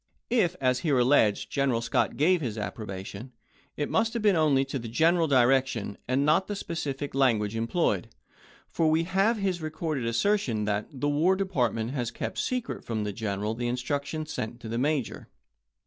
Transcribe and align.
If, 0.31 0.55
as 0.59 0.79
here 0.79 0.97
alleged, 0.97 1.51
General 1.51 1.79
Scott 1.79 2.17
gave 2.17 2.41
his 2.41 2.57
appro 2.57 2.87
bation, 2.87 3.29
it 3.77 3.87
must 3.87 4.13
have 4.15 4.23
been 4.23 4.35
only 4.35 4.65
to 4.65 4.79
the 4.79 4.87
general 4.87 5.27
direc 5.27 5.67
tion 5.67 5.95
and 6.07 6.25
not 6.25 6.47
to 6.47 6.53
the 6.53 6.55
specific 6.55 7.13
language 7.13 7.55
employed, 7.55 8.09
for 8.67 8.89
we 8.89 9.03
have 9.03 9.37
his 9.37 9.61
recorded 9.61 10.07
assertion 10.07 10.65
that 10.65 10.87
"the 10.91 11.07
War 11.07 11.35
Department 11.35 11.91
has 11.91 12.09
kept 12.09 12.39
secret 12.39 12.83
from 12.83 13.03
the 13.03 13.13
General 13.13 13.53
the 13.53 13.67
instructions 13.67 14.33
sent 14.33 14.59
to 14.61 14.67
the 14.67 14.79
Major." 14.79 15.27